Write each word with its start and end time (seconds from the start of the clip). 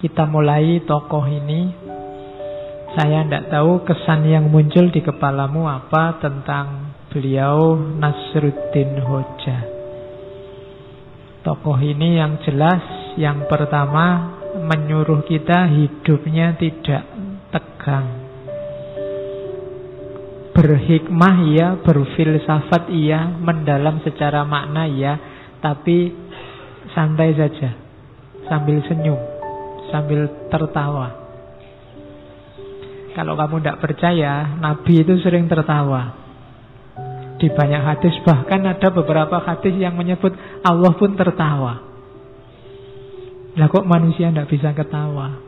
kita 0.00 0.24
mulai 0.24 0.80
tokoh 0.88 1.28
ini. 1.28 1.76
Saya 2.96 3.22
tidak 3.22 3.54
tahu 3.54 3.86
kesan 3.86 4.26
yang 4.26 4.50
muncul 4.50 4.90
di 4.90 4.98
kepalamu 4.98 5.68
apa 5.70 6.18
tentang 6.18 6.96
beliau 7.12 7.78
Nasruddin 7.78 8.98
Hoja. 9.06 9.58
Tokoh 11.46 11.78
ini 11.78 12.18
yang 12.18 12.42
jelas, 12.42 12.82
yang 13.14 13.46
pertama 13.46 14.36
menyuruh 14.58 15.22
kita 15.22 15.70
hidupnya 15.70 16.58
tidak 16.58 17.06
tegang. 17.54 18.08
Berhikmah 20.50 21.36
iya, 21.46 21.78
berfilsafat 21.78 22.90
iya, 22.90 23.30
mendalam 23.38 24.02
secara 24.02 24.42
makna 24.42 24.90
iya, 24.90 25.14
tapi 25.62 26.10
santai 26.90 27.38
saja, 27.38 27.70
sambil 28.50 28.82
senyum 28.90 29.39
sambil 29.90 30.48
tertawa. 30.48 31.20
Kalau 33.10 33.34
kamu 33.34 33.60
tidak 33.60 33.80
percaya, 33.82 34.54
Nabi 34.62 35.02
itu 35.02 35.18
sering 35.20 35.50
tertawa. 35.50 36.14
Di 37.40 37.48
banyak 37.50 37.82
hadis 37.82 38.14
bahkan 38.22 38.62
ada 38.68 38.88
beberapa 38.92 39.40
hadis 39.42 39.74
yang 39.74 39.96
menyebut 39.96 40.30
Allah 40.62 40.92
pun 40.94 41.16
tertawa. 41.18 41.90
Lah 43.58 43.66
kok 43.66 43.88
manusia 43.88 44.30
tidak 44.30 44.46
bisa 44.46 44.70
ketawa? 44.70 45.42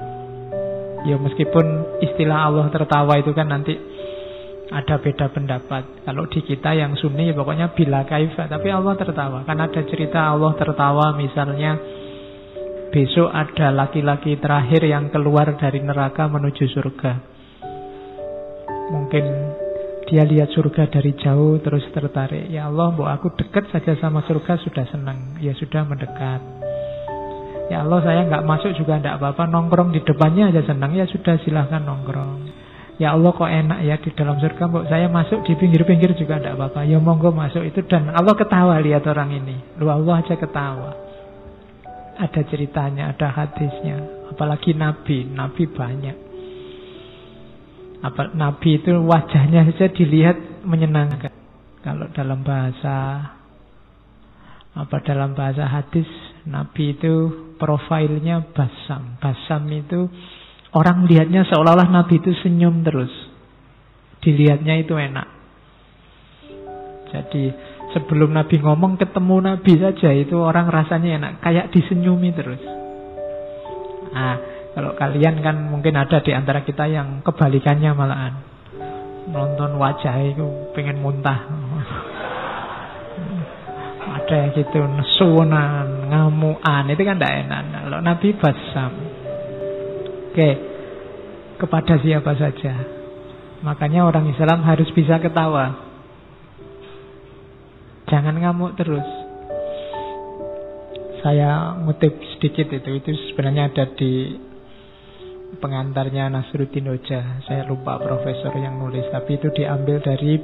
Ya 1.07 1.19
meskipun 1.19 1.99
istilah 2.03 2.51
Allah 2.51 2.67
tertawa 2.73 3.15
itu 3.21 3.31
kan 3.31 3.47
nanti 3.47 3.79
ada 4.73 4.97
beda 4.99 5.29
pendapat. 5.31 6.03
Kalau 6.09 6.25
di 6.33 6.41
kita 6.41 6.73
yang 6.73 6.97
sunni 6.97 7.31
ya 7.31 7.35
pokoknya 7.37 7.77
bila 7.77 8.09
kaifa. 8.09 8.49
Tapi 8.49 8.69
Allah 8.73 8.97
tertawa. 8.97 9.45
Kan 9.45 9.61
ada 9.61 9.81
cerita 9.85 10.33
Allah 10.33 10.57
tertawa 10.57 11.13
misalnya 11.13 11.77
besok 12.93 13.33
ada 13.33 13.73
laki-laki 13.73 14.37
terakhir 14.37 14.85
yang 14.85 15.09
keluar 15.09 15.57
dari 15.57 15.81
neraka 15.81 16.29
menuju 16.29 16.69
surga. 16.69 17.13
Mungkin 18.93 19.25
dia 20.13 20.29
lihat 20.29 20.53
surga 20.53 20.93
dari 20.93 21.17
jauh 21.17 21.57
terus 21.65 21.89
tertarik. 21.97 22.53
Ya 22.53 22.69
Allah, 22.69 22.93
bu 22.93 23.09
aku 23.09 23.33
dekat 23.33 23.73
saja 23.73 23.97
sama 23.97 24.21
surga 24.29 24.61
sudah 24.61 24.85
senang. 24.93 25.41
Ya 25.41 25.57
sudah 25.57 25.89
mendekat. 25.89 26.45
Ya 27.73 27.81
Allah, 27.81 28.05
saya 28.05 28.29
nggak 28.29 28.45
masuk 28.45 28.77
juga 28.77 29.01
tidak 29.01 29.17
apa-apa. 29.17 29.49
Nongkrong 29.49 29.97
di 29.97 30.05
depannya 30.05 30.53
aja 30.53 30.61
senang. 30.69 30.93
Ya 30.93 31.09
sudah 31.09 31.41
silahkan 31.41 31.81
nongkrong. 31.81 32.53
Ya 33.01 33.17
Allah 33.17 33.33
kok 33.33 33.49
enak 33.49 33.81
ya 33.89 33.97
di 33.97 34.13
dalam 34.13 34.37
surga 34.37 34.69
bu 34.69 34.85
Saya 34.85 35.09
masuk 35.09 35.49
di 35.49 35.57
pinggir-pinggir 35.57 36.13
juga 36.13 36.37
tidak 36.37 36.61
apa-apa 36.61 36.85
Ya 36.85 37.01
monggo 37.01 37.33
masuk 37.33 37.65
itu 37.65 37.81
dan 37.89 38.13
Allah 38.13 38.37
ketawa 38.37 38.77
lihat 38.85 39.09
orang 39.09 39.33
ini 39.33 39.57
Lu 39.81 39.89
Allah 39.89 40.21
aja 40.21 40.37
ketawa 40.37 41.12
ada 42.23 42.41
ceritanya, 42.47 43.11
ada 43.11 43.29
hadisnya. 43.35 44.31
Apalagi 44.31 44.79
Nabi, 44.79 45.27
Nabi 45.27 45.67
banyak. 45.67 46.17
Apa, 48.03 48.31
Nabi 48.35 48.79
itu 48.79 48.95
wajahnya 49.03 49.67
saja 49.75 49.91
dilihat 49.91 50.63
menyenangkan. 50.63 51.35
Kalau 51.83 52.07
dalam 52.15 52.47
bahasa 52.47 52.95
apa 54.73 55.05
dalam 55.05 55.37
bahasa 55.37 55.69
hadis 55.69 56.09
Nabi 56.47 56.95
itu 56.97 57.15
profilnya 57.59 58.43
basam. 58.55 59.19
Basam 59.19 59.67
itu 59.69 60.07
orang 60.75 61.05
lihatnya 61.07 61.47
seolah-olah 61.47 61.91
Nabi 61.91 62.23
itu 62.23 62.31
senyum 62.43 62.83
terus. 62.87 63.11
Dilihatnya 64.23 64.79
itu 64.79 64.95
enak. 64.95 65.29
Jadi 67.13 67.53
Sebelum 67.93 68.33
Nabi 68.33 68.57
ngomong 68.57 68.97
ketemu 68.97 69.37
Nabi 69.53 69.73
saja 69.77 70.11
itu 70.17 70.37
orang 70.41 70.73
rasanya 70.73 71.11
enak, 71.21 71.33
kayak 71.45 71.69
disenyumi 71.77 72.33
terus. 72.33 72.63
Nah, 74.13 74.37
kalau 74.73 74.97
kalian 74.97 75.45
kan 75.45 75.69
mungkin 75.69 76.01
ada 76.01 76.25
di 76.25 76.33
antara 76.33 76.65
kita 76.65 76.89
yang 76.89 77.21
kebalikannya 77.21 77.93
malahan. 77.93 78.35
Nonton 79.29 79.77
wajah 79.77 80.17
itu 80.25 80.73
pengen 80.73 81.05
muntah. 81.05 81.41
ada 84.13 84.39
gitu 84.57 84.81
nesunan, 84.81 86.09
ngamuan, 86.09 86.85
itu 86.89 87.03
kan 87.05 87.17
tidak 87.21 87.35
enak. 87.45 87.63
Kalau 87.85 88.01
Nabi 88.01 88.29
basam. 88.41 88.93
Oke, 90.33 90.51
kepada 91.61 92.01
siapa 92.01 92.33
saja. 92.41 92.75
Makanya 93.61 94.09
orang 94.09 94.33
Islam 94.33 94.65
harus 94.65 94.89
bisa 94.97 95.21
ketawa. 95.21 95.92
Jangan 98.13 98.37
ngamuk 98.37 98.77
terus. 98.77 99.09
Saya 101.25 101.81
ngutip 101.81 102.13
sedikit 102.37 102.69
itu. 102.69 103.01
Itu 103.01 103.11
sebenarnya 103.33 103.73
ada 103.73 103.89
di 103.97 104.37
pengantarnya 105.57 106.29
Nasruddin 106.29 106.93
Hoja. 106.93 107.41
Saya 107.49 107.65
lupa 107.65 107.97
profesor 107.97 108.53
yang 108.61 108.77
nulis. 108.77 109.09
Tapi 109.09 109.41
itu 109.41 109.49
diambil 109.57 110.05
dari 110.05 110.37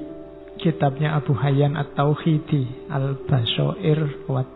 kitabnya 0.56 1.12
Abu 1.12 1.36
Hayyan 1.36 1.76
At-Tauhidi. 1.76 2.88
Al-Basoir 2.88 4.24
wa 4.32 4.48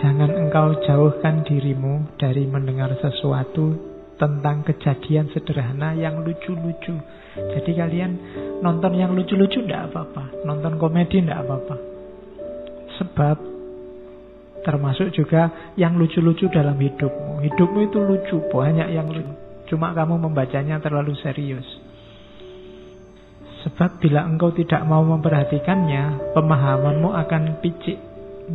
Jangan 0.00 0.30
engkau 0.32 0.80
jauhkan 0.80 1.44
dirimu 1.44 2.16
dari 2.16 2.48
mendengar 2.48 2.96
sesuatu 3.04 3.95
tentang 4.16 4.64
kejadian 4.64 5.28
sederhana 5.32 5.92
yang 5.92 6.24
lucu-lucu. 6.24 6.96
Jadi 7.36 7.70
kalian 7.76 8.12
nonton 8.64 8.96
yang 8.96 9.12
lucu-lucu 9.12 9.60
tidak 9.64 9.92
apa-apa, 9.92 10.44
nonton 10.48 10.80
komedi 10.80 11.20
tidak 11.20 11.44
apa-apa. 11.44 11.76
Sebab 12.96 13.36
termasuk 14.64 15.12
juga 15.12 15.72
yang 15.76 16.00
lucu-lucu 16.00 16.48
dalam 16.48 16.80
hidupmu. 16.80 17.44
Hidupmu 17.44 17.78
itu 17.86 17.98
lucu, 18.00 18.36
banyak 18.48 18.88
yang 18.88 19.06
lucu. 19.12 19.32
Cuma 19.68 19.92
kamu 19.92 20.16
membacanya 20.16 20.80
terlalu 20.80 21.12
serius. 21.20 21.66
Sebab 23.66 23.98
bila 23.98 24.22
engkau 24.22 24.54
tidak 24.54 24.80
mau 24.86 25.02
memperhatikannya, 25.02 26.34
pemahamanmu 26.38 27.10
akan 27.26 27.42
picik 27.58 27.98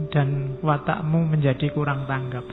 dan 0.09 0.55
watakmu 0.63 1.27
menjadi 1.27 1.67
kurang 1.75 2.07
tanggap. 2.07 2.47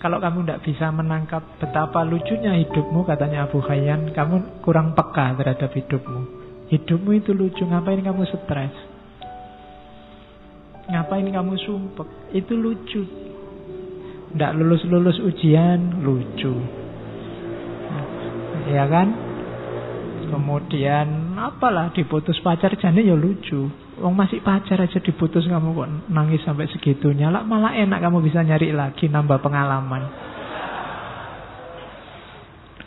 Kalau 0.00 0.16
kamu 0.16 0.48
tidak 0.48 0.64
bisa 0.64 0.88
menangkap 0.88 1.44
betapa 1.60 2.00
lucunya 2.08 2.56
hidupmu, 2.56 3.04
katanya 3.04 3.44
Abu 3.44 3.60
Khayyan, 3.60 4.16
kamu 4.16 4.64
kurang 4.64 4.96
peka 4.96 5.36
terhadap 5.36 5.68
hidupmu. 5.76 6.20
Hidupmu 6.72 7.10
itu 7.20 7.36
lucu, 7.36 7.68
ngapain 7.68 8.00
kamu 8.00 8.24
stres? 8.24 8.72
Ngapain 10.88 11.28
kamu 11.28 11.52
sumpek? 11.68 12.08
Itu 12.32 12.56
lucu. 12.56 13.04
Tidak 14.32 14.52
lulus-lulus 14.56 15.20
ujian, 15.20 16.00
lucu. 16.00 16.54
Ya 18.72 18.88
kan? 18.88 19.12
Kemudian 20.32 21.36
apalah 21.36 21.92
diputus 21.92 22.40
pacar 22.40 22.72
jadi 22.72 23.12
ya 23.12 23.16
lucu. 23.20 23.68
Wong 24.00 24.16
masih 24.16 24.40
pacar 24.40 24.80
aja 24.80 24.96
diputus 24.96 25.44
kamu 25.44 25.76
kok 25.76 25.88
nangis 26.08 26.40
sampai 26.40 26.66
segitunya. 26.72 27.28
Lah 27.28 27.44
malah 27.44 27.76
enak 27.76 28.00
kamu 28.00 28.24
bisa 28.24 28.40
nyari 28.40 28.72
lagi 28.72 29.12
nambah 29.12 29.38
pengalaman. 29.44 30.02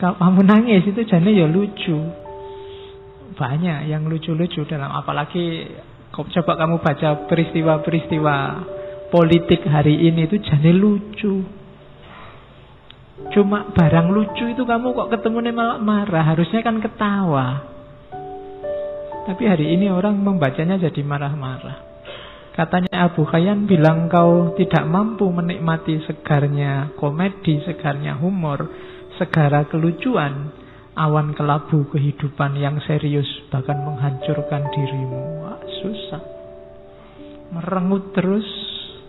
Kalau 0.02 0.18
kamu 0.18 0.42
nangis 0.42 0.84
itu 0.90 1.02
jadi 1.06 1.30
ya 1.30 1.48
lucu. 1.48 1.98
Banyak 3.34 3.90
yang 3.90 4.06
lucu-lucu 4.10 4.66
dalam 4.70 4.94
apalagi 4.94 5.70
coba 6.14 6.54
kamu 6.54 6.82
baca 6.82 7.26
peristiwa-peristiwa 7.26 8.36
politik 9.10 9.66
hari 9.70 10.10
ini 10.10 10.30
itu 10.30 10.38
jadi 10.42 10.70
lucu. 10.74 11.46
Cuma 13.34 13.70
barang 13.74 14.14
lucu 14.14 14.50
itu 14.50 14.66
kamu 14.66 14.94
kok 14.94 15.10
ketemu 15.14 15.54
malah 15.54 15.78
marah, 15.82 16.26
harusnya 16.34 16.62
kan 16.62 16.82
ketawa. 16.82 17.73
Tapi 19.24 19.44
hari 19.48 19.72
ini 19.80 19.88
orang 19.88 20.20
membacanya 20.20 20.76
jadi 20.76 21.00
marah-marah. 21.00 21.96
Katanya 22.54 23.10
Abu 23.10 23.26
Khayyan 23.26 23.66
bilang 23.66 24.12
kau 24.12 24.54
tidak 24.60 24.86
mampu 24.86 25.26
menikmati 25.32 26.04
segarnya 26.06 26.94
komedi, 27.00 27.64
segarnya 27.66 28.20
humor, 28.20 28.70
segara 29.18 29.66
kelucuan, 29.66 30.54
awan 30.94 31.34
kelabu 31.34 31.90
kehidupan 31.90 32.54
yang 32.62 32.78
serius 32.86 33.26
bahkan 33.50 33.82
menghancurkan 33.82 34.70
dirimu. 34.70 35.22
Wah, 35.42 35.62
susah. 35.82 36.24
Merengut 37.58 38.14
terus 38.14 38.46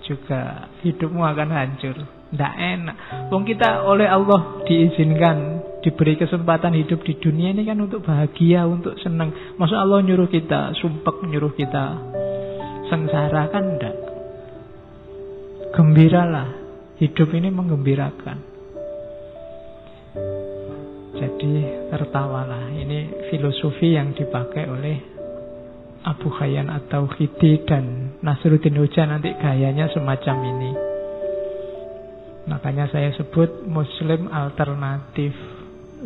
juga 0.07 0.73
hidupmu 0.85 1.21
akan 1.21 1.51
hancur. 1.53 1.97
Tidak 2.33 2.55
enak. 2.55 2.97
Wong 3.29 3.45
kita 3.45 3.85
oleh 3.85 4.09
Allah 4.09 4.65
diizinkan 4.65 5.64
diberi 5.85 6.17
kesempatan 6.17 6.73
hidup 6.73 7.05
di 7.05 7.21
dunia 7.21 7.53
ini 7.53 7.69
kan 7.69 7.77
untuk 7.77 8.01
bahagia, 8.01 8.65
untuk 8.65 8.97
senang. 9.05 9.61
Masa 9.61 9.85
Allah 9.85 10.01
nyuruh 10.01 10.33
kita 10.33 10.73
sumpek, 10.81 11.29
nyuruh 11.29 11.53
kita 11.53 11.85
sengsara 12.89 13.53
kan 13.53 13.65
enggak. 13.77 13.97
Gembiralah. 15.77 16.49
Hidup 16.95 17.29
ini 17.37 17.51
menggembirakan. 17.53 18.39
Jadi 21.21 21.53
tertawalah. 21.93 22.71
Ini 22.73 23.29
filosofi 23.29 23.93
yang 23.93 24.15
dipakai 24.15 24.65
oleh 24.71 24.97
Abu 26.07 26.31
Khayyan 26.31 26.71
atau 26.71 27.11
Khidi 27.11 27.67
dan 27.67 28.17
Nasruddin 28.23 28.79
Hoja 28.79 29.05
nanti 29.05 29.35
gayanya 29.37 29.91
semacam 29.91 30.37
ini. 30.49 30.71
Makanya 32.45 32.93
saya 32.93 33.11
sebut 33.17 33.67
Muslim 33.67 34.29
alternatif. 34.29 35.54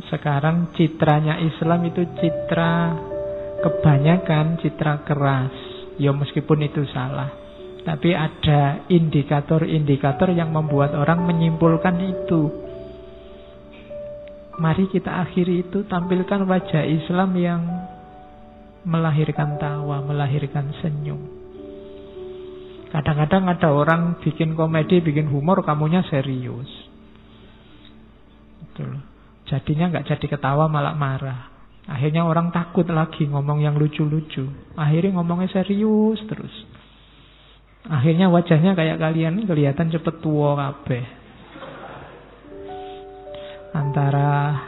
Sekarang 0.06 0.70
citranya 0.78 1.42
Islam 1.42 1.82
itu 1.90 2.06
citra 2.22 2.94
kebanyakan 3.66 4.62
citra 4.62 5.02
keras. 5.02 5.50
Ya 5.98 6.14
meskipun 6.14 6.62
itu 6.62 6.86
salah. 6.94 7.34
Tapi 7.82 8.14
ada 8.14 8.86
indikator-indikator 8.86 10.30
yang 10.30 10.54
membuat 10.54 10.94
orang 10.94 11.26
menyimpulkan 11.26 11.98
itu. 11.98 12.42
Mari 14.62 14.86
kita 14.90 15.26
akhiri 15.26 15.66
itu 15.66 15.82
tampilkan 15.90 16.46
wajah 16.46 16.86
Islam 16.86 17.30
yang 17.34 17.62
melahirkan 18.86 19.58
tawa, 19.58 20.02
melahirkan 20.02 20.70
senyum. 20.78 21.18
Kadang-kadang 22.88 23.50
ada 23.50 23.68
orang 23.68 24.16
bikin 24.24 24.56
komedi, 24.56 25.04
bikin 25.04 25.28
humor, 25.28 25.60
kamunya 25.60 26.00
serius. 26.08 26.87
Jadinya 29.48 29.88
nggak 29.88 30.06
jadi 30.14 30.26
ketawa 30.28 30.68
malah 30.68 30.94
marah. 30.94 31.40
Akhirnya 31.88 32.28
orang 32.28 32.52
takut 32.52 32.84
lagi 32.92 33.24
ngomong 33.24 33.64
yang 33.64 33.80
lucu-lucu. 33.80 34.44
Akhirnya 34.76 35.16
ngomongnya 35.16 35.48
serius 35.48 36.20
terus. 36.28 36.52
Akhirnya 37.88 38.28
wajahnya 38.28 38.76
kayak 38.76 39.00
kalian 39.00 39.48
kelihatan 39.48 39.88
cepet 39.88 40.20
tua 40.20 40.52
kabeh 40.52 41.18
antara 43.72 44.58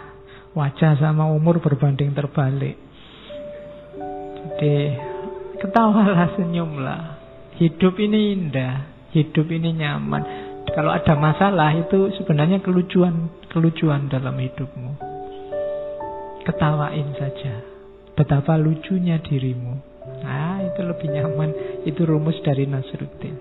wajah 0.53 0.99
sama 1.00 1.29
umur 1.31 1.62
berbanding 1.62 2.12
terbalik. 2.12 2.76
Jadi 4.41 4.76
ketawalah, 5.61 6.37
senyumlah. 6.37 7.03
Hidup 7.61 8.00
ini 8.00 8.37
indah, 8.37 8.88
hidup 9.12 9.47
ini 9.53 9.76
nyaman. 9.76 10.50
Kalau 10.70 10.94
ada 10.94 11.14
masalah 11.19 11.75
itu 11.75 12.14
sebenarnya 12.20 12.62
kelucuan 12.62 13.28
kelucuan 13.50 14.06
dalam 14.06 14.38
hidupmu. 14.38 14.93
Ketawain 16.46 17.11
saja. 17.19 17.62
Betapa 18.14 18.55
lucunya 18.56 19.19
dirimu. 19.19 19.75
Nah, 20.25 20.62
itu 20.64 20.81
lebih 20.82 21.08
nyaman. 21.11 21.50
Itu 21.84 22.06
rumus 22.06 22.38
dari 22.44 22.64
Nasruddin. 22.69 23.37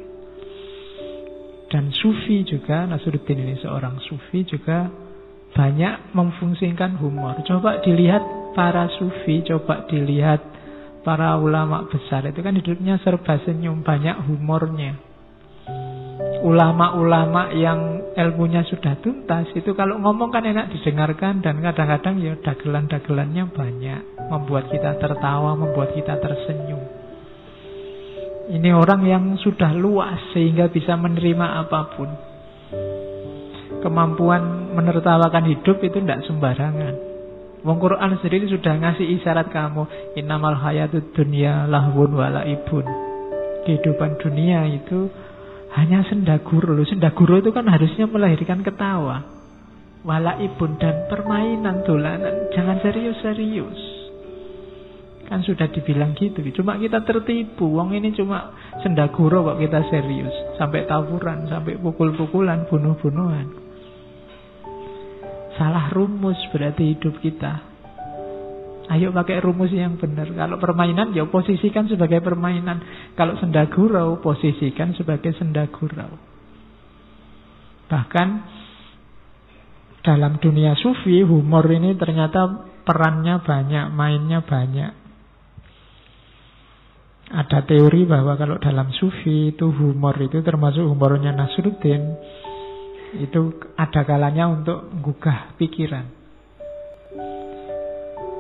Dan 1.70 1.94
sufi 1.94 2.42
juga, 2.44 2.90
Nasruddin 2.90 3.46
ini 3.46 3.56
seorang 3.62 4.02
sufi 4.02 4.42
juga 4.42 4.90
banyak 5.54 6.18
memfungsikan 6.18 6.98
humor. 6.98 7.42
Coba 7.46 7.82
dilihat 7.86 8.22
para 8.58 8.90
sufi, 8.98 9.46
coba 9.46 9.86
dilihat 9.86 10.42
para 11.06 11.38
ulama 11.38 11.86
besar 11.88 12.26
itu 12.28 12.42
kan 12.42 12.58
hidupnya 12.58 12.98
serba 13.06 13.38
senyum, 13.46 13.86
banyak 13.86 14.18
humornya. 14.28 14.98
Ulama-ulama 16.40 17.52
yang 17.52 18.14
ilmunya 18.16 18.64
sudah 18.64 18.96
tuntas 19.04 19.52
itu 19.52 19.76
kalau 19.76 20.00
ngomong 20.00 20.32
kan 20.32 20.48
enak 20.48 20.72
didengarkan 20.72 21.44
dan 21.44 21.60
kadang-kadang 21.60 22.16
ya 22.24 22.34
dagelan-dagelannya 22.40 23.44
banyak, 23.52 24.02
membuat 24.32 24.72
kita 24.72 24.96
tertawa, 25.04 25.60
membuat 25.60 25.92
kita 25.92 26.16
tersenyum. 26.16 26.80
Ini 28.50 28.72
orang 28.72 29.02
yang 29.04 29.24
sudah 29.38 29.76
luas 29.76 30.32
sehingga 30.32 30.72
bisa 30.72 30.96
menerima 30.96 31.68
apa 31.68 31.82
pun 31.94 32.10
kemampuan 33.84 34.74
menertawakan 34.76 35.44
hidup 35.54 35.78
itu 35.84 35.98
tidak 36.04 36.24
sembarangan. 36.28 36.96
Wong 37.60 37.78
Quran 37.84 38.16
sendiri 38.24 38.48
sudah 38.48 38.80
ngasih 38.80 39.20
isyarat 39.20 39.52
kamu 39.52 40.16
innamal 40.16 40.56
hayatud 40.56 41.12
dunya 41.12 41.68
lahwun 41.68 42.16
wala 42.16 42.48
ibun. 42.48 42.88
Kehidupan 43.68 44.16
dunia 44.24 44.64
itu 44.72 45.12
hanya 45.78 46.02
sendaguru 46.10 46.74
loh. 46.74 46.88
Sendaguru 46.88 47.38
itu 47.38 47.54
kan 47.54 47.70
harusnya 47.70 48.10
melahirkan 48.10 48.66
ketawa. 48.66 49.22
Wala 50.02 50.40
ibun 50.42 50.80
dan 50.82 51.06
permainan 51.12 51.86
dolanan. 51.86 52.50
Jangan 52.56 52.82
serius-serius. 52.82 53.80
Kan 55.30 55.46
sudah 55.46 55.70
dibilang 55.70 56.18
gitu. 56.18 56.42
Cuma 56.58 56.82
kita 56.82 57.06
tertipu. 57.06 57.70
Wong 57.70 57.94
ini 57.94 58.10
cuma 58.18 58.56
sendaguru 58.82 59.46
kok 59.46 59.62
kita 59.62 59.86
serius. 59.94 60.34
Sampai 60.58 60.90
tawuran, 60.90 61.46
sampai 61.46 61.78
pukul-pukulan, 61.78 62.66
bunuh-bunuhan. 62.66 63.48
Salah 65.60 65.92
rumus 65.94 66.40
berarti 66.50 66.98
hidup 66.98 67.20
kita. 67.22 67.70
Ayo 68.90 69.14
pakai 69.14 69.38
rumus 69.38 69.70
yang 69.70 70.02
benar. 70.02 70.26
Kalau 70.34 70.58
permainan 70.58 71.14
ya 71.14 71.30
posisikan 71.30 71.86
sebagai 71.86 72.26
permainan. 72.26 72.82
Kalau 73.20 73.36
sendagurau 73.36 74.24
posisikan 74.24 74.96
sebagai 74.96 75.36
sendagurau. 75.36 76.16
Bahkan 77.92 78.28
dalam 80.08 80.40
dunia 80.40 80.72
sufi 80.80 81.20
humor 81.28 81.68
ini 81.68 82.00
ternyata 82.00 82.48
perannya 82.88 83.44
banyak, 83.44 83.92
mainnya 83.92 84.40
banyak. 84.40 84.92
Ada 87.30 87.68
teori 87.68 88.08
bahwa 88.08 88.40
kalau 88.40 88.56
dalam 88.56 88.88
sufi 88.96 89.52
itu 89.52 89.68
humor 89.68 90.16
itu 90.24 90.40
termasuk 90.40 90.88
humornya 90.88 91.36
Nasruddin 91.36 92.16
itu 93.20 93.58
ada 93.76 94.02
kalanya 94.08 94.48
untuk 94.48 94.96
gugah 95.04 95.60
pikiran. 95.60 96.19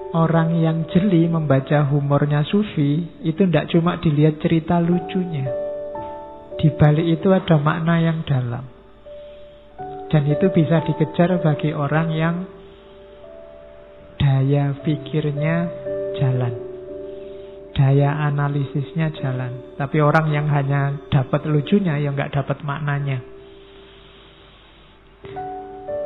Orang 0.09 0.57
yang 0.57 0.89
jeli 0.89 1.29
membaca 1.29 1.85
humornya 1.85 2.41
Sufi 2.41 3.21
itu 3.21 3.45
tidak 3.45 3.69
cuma 3.69 4.01
dilihat 4.01 4.41
cerita 4.41 4.81
lucunya. 4.81 5.45
Di 6.57 6.73
balik 6.73 7.05
itu 7.05 7.29
ada 7.29 7.61
makna 7.61 8.01
yang 8.01 8.25
dalam. 8.25 8.65
Dan 10.09 10.25
itu 10.25 10.49
bisa 10.49 10.81
dikejar 10.81 11.37
bagi 11.45 11.69
orang 11.77 12.09
yang 12.09 12.35
daya 14.17 14.73
pikirnya 14.81 15.69
jalan. 16.17 16.57
Daya 17.77 18.09
analisisnya 18.33 19.13
jalan. 19.13 19.77
Tapi 19.77 20.01
orang 20.01 20.33
yang 20.33 20.49
hanya 20.49 20.97
dapat 21.13 21.45
lucunya 21.45 22.01
ya 22.01 22.09
nggak 22.09 22.33
dapat 22.33 22.65
maknanya. 22.65 23.28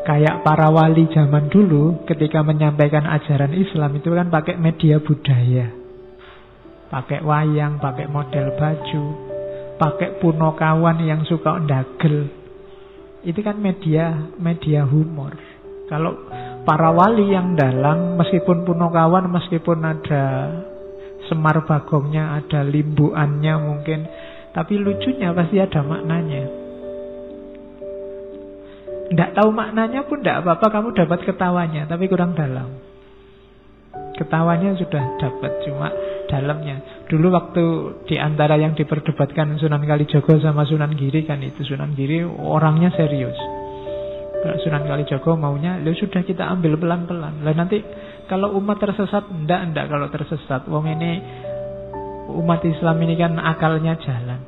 Kayak 0.04 0.44
para 0.44 0.68
wali 0.68 1.08
zaman 1.16 1.48
dulu 1.48 2.04
ketika 2.04 2.44
menyampaikan 2.44 3.08
ajaran 3.08 3.56
Islam 3.56 3.96
itu 3.96 4.12
kan 4.12 4.28
pakai 4.28 4.60
media 4.60 5.00
budaya. 5.00 5.72
Pakai 6.92 7.24
wayang, 7.24 7.80
pakai 7.80 8.12
model 8.12 8.52
baju, 8.60 9.04
pakai 9.80 10.20
punokawan 10.20 11.00
yang 11.08 11.24
suka 11.24 11.56
ndagel. 11.64 12.28
Itu 13.24 13.40
kan 13.40 13.64
media 13.64 14.28
media 14.36 14.84
humor. 14.84 15.40
Kalau 15.88 16.28
para 16.68 16.92
wali 16.92 17.32
yang 17.32 17.56
dalam 17.56 18.20
meskipun 18.20 18.68
punokawan, 18.68 19.32
meskipun 19.32 19.88
ada 19.88 20.24
semar 21.32 21.64
bagongnya, 21.64 22.44
ada 22.44 22.68
limbuannya 22.68 23.56
mungkin, 23.56 24.04
tapi 24.52 24.76
lucunya 24.76 25.32
pasti 25.32 25.64
ada 25.64 25.80
maknanya. 25.80 26.63
Tidak 29.14 29.38
tahu 29.38 29.54
maknanya 29.54 30.10
pun 30.10 30.26
tidak 30.26 30.42
apa-apa 30.42 30.74
kamu 30.74 30.90
dapat 30.98 31.22
ketawanya 31.22 31.86
Tapi 31.86 32.10
kurang 32.10 32.34
dalam. 32.34 32.82
Ketawanya 34.18 34.74
sudah 34.74 35.22
dapat 35.22 35.62
Cuma 35.70 35.94
dalamnya. 36.26 37.06
Dulu 37.06 37.30
waktu 37.30 37.64
di 38.10 38.18
antara 38.18 38.58
yang 38.58 38.74
diperdebatkan 38.74 39.54
Sunan 39.62 39.86
Kalijogo 39.86 40.42
sama 40.42 40.66
Sunan 40.66 40.98
Giri 40.98 41.30
kan 41.30 41.38
itu 41.46 41.62
Sunan 41.62 41.94
Giri 41.94 42.26
orangnya 42.26 42.90
serius. 42.98 43.38
Sunan 44.66 44.90
Kalijogo 44.90 45.38
maunya 45.38 45.78
Ya 45.78 45.94
sudah 45.94 46.26
kita 46.26 46.50
ambil 46.50 46.82
pelan-pelan. 46.82 47.46
Lah 47.46 47.54
nanti 47.54 47.86
kalau 48.26 48.58
umat 48.58 48.82
tersesat 48.82 49.30
Tidak, 49.30 49.62
tidak 49.70 49.86
kalau 49.94 50.10
tersesat. 50.10 50.66
Wong 50.66 50.90
ini 50.90 51.12
Umat 52.34 52.66
Islam 52.66 52.98
ini 53.04 53.14
kan 53.14 53.38
akalnya 53.38 53.94
jalan. 54.00 54.42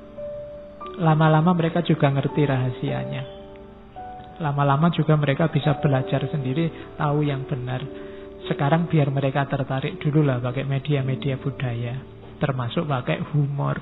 Lama-lama 0.96 1.54
mereka 1.54 1.86
juga 1.86 2.10
ngerti 2.10 2.48
rahasianya 2.50 3.45
Lama-lama 4.40 4.92
juga 4.92 5.16
mereka 5.16 5.48
bisa 5.48 5.80
belajar 5.80 6.28
sendiri, 6.28 6.96
tahu 7.00 7.24
yang 7.24 7.48
benar. 7.48 7.80
Sekarang 8.46 8.86
biar 8.86 9.10
mereka 9.10 9.48
tertarik 9.48 9.98
dulu 9.98 10.22
lah 10.22 10.44
pakai 10.44 10.68
media-media 10.68 11.40
budaya, 11.40 11.98
termasuk 12.38 12.86
pakai 12.86 13.24
humor. 13.32 13.80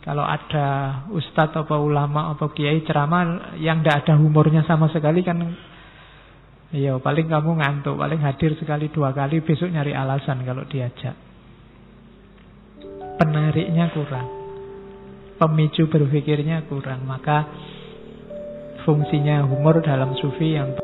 Kalau 0.00 0.24
ada 0.24 1.04
ustadz 1.12 1.60
atau 1.60 1.84
ulama 1.84 2.32
atau 2.32 2.48
kiai 2.48 2.80
ceramah 2.88 3.52
yang 3.60 3.84
tidak 3.84 4.08
ada 4.08 4.16
humornya 4.16 4.64
sama 4.64 4.88
sekali 4.88 5.20
kan 5.20 5.44
Ya 6.70 6.94
paling 7.02 7.26
kamu 7.26 7.58
ngantuk, 7.58 7.98
paling 7.98 8.22
hadir 8.22 8.54
sekali 8.54 8.94
dua 8.94 9.10
kali, 9.10 9.42
besok 9.42 9.74
nyari 9.74 9.90
alasan 9.90 10.46
kalau 10.46 10.62
diajak. 10.70 11.18
Penariknya 13.18 13.90
kurang, 13.90 14.30
pemicu 15.34 15.90
berpikirnya 15.90 16.70
kurang, 16.70 17.02
maka 17.10 17.42
fungsinya 18.84 19.44
humor 19.46 19.80
dalam 19.84 20.16
sufi 20.18 20.56
yang 20.56 20.76